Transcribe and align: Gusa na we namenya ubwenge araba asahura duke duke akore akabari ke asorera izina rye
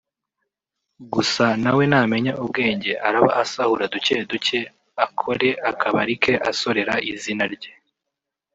Gusa 1.13 1.45
na 1.63 1.71
we 1.77 1.83
namenya 1.91 2.33
ubwenge 2.43 2.91
araba 3.07 3.29
asahura 3.43 3.85
duke 3.93 4.15
duke 4.29 4.59
akore 5.05 5.49
akabari 5.69 6.15
ke 6.23 6.33
asorera 6.49 6.95
izina 7.11 7.45
rye 7.55 7.71